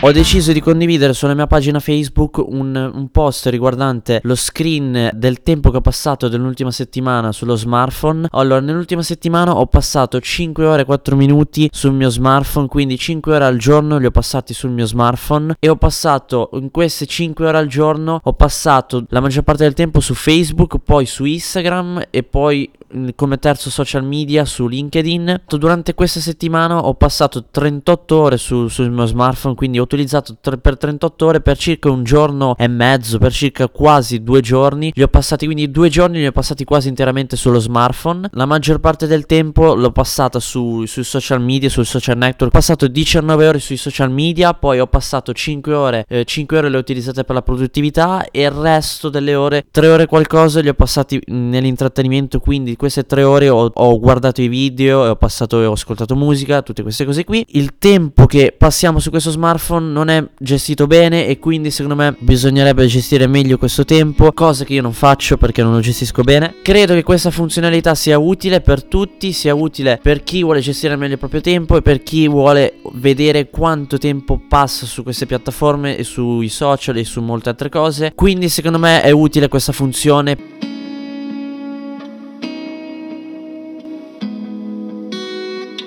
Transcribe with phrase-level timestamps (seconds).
[0.00, 5.40] Ho deciso di condividere sulla mia pagina Facebook un, un, post riguardante lo screen del
[5.42, 8.28] tempo che ho passato dell'ultima settimana sullo smartphone.
[8.32, 13.34] Allora, nell'ultima settimana ho passato 5 ore e 4 minuti sul mio smartphone, quindi 5
[13.34, 17.46] ore al giorno li ho passati sul mio smartphone e ho passato in queste 5
[17.46, 22.08] ore al giorno ho passato la maggior parte del tempo su Facebook, poi su Instagram
[22.10, 22.70] e poi
[23.14, 25.42] come terzo social media su LinkedIn.
[25.46, 30.58] Durante questa settimana ho passato 38 ore su, sul mio smartphone, quindi ho utilizzato tre,
[30.58, 34.92] per 38 ore per circa un giorno e mezzo, per circa quasi due giorni.
[34.94, 38.28] Li ho passati quindi due giorni, li ho passati quasi interamente sullo smartphone.
[38.32, 42.54] La maggior parte del tempo l'ho passata su, sui social media, sul social network.
[42.54, 46.68] Ho passato 19 ore sui social media, poi ho passato 5 ore, eh, 5 ore
[46.68, 50.68] le ho utilizzate per la produttività e il resto delle ore, 3 ore qualcosa, li
[50.68, 55.72] ho passati nell'intrattenimento, quindi queste tre ore ho, ho guardato i video, ho passato ho
[55.72, 57.44] ascoltato musica, tutte queste cose qui.
[57.50, 62.16] Il tempo che passiamo su questo smartphone non è gestito bene e quindi secondo me
[62.18, 66.56] bisognerebbe gestire meglio questo tempo, cosa che io non faccio perché non lo gestisco bene.
[66.62, 71.14] Credo che questa funzionalità sia utile per tutti, sia utile per chi vuole gestire meglio
[71.14, 76.04] il proprio tempo e per chi vuole vedere quanto tempo passa su queste piattaforme e
[76.04, 78.12] sui social e su molte altre cose.
[78.14, 80.36] Quindi secondo me è utile questa funzione